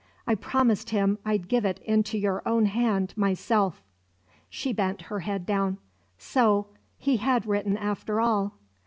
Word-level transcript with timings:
I 0.25 0.33
promised 0.33 0.89
him 0.89 1.19
I'd 1.23 1.47
give 1.47 1.63
it 1.63 1.77
into 1.85 2.17
your 2.17 2.41
own 2.47 2.65
hand 2.65 3.13
myself." 3.15 3.83
She 4.49 4.73
bent 4.73 5.03
her 5.13 5.19
head 5.19 5.45
down. 5.45 5.77
So 6.17 6.65
he 6.97 7.17
had 7.17 7.45
written 7.45 7.77
after 7.77 8.19
all. 8.19 8.55